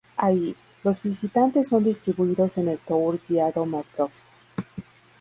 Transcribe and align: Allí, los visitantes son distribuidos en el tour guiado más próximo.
Allí, 0.17 0.55
los 0.83 1.03
visitantes 1.03 1.67
son 1.69 1.83
distribuidos 1.83 2.57
en 2.57 2.69
el 2.69 2.79
tour 2.79 3.19
guiado 3.29 3.67
más 3.67 3.89
próximo. 3.91 4.27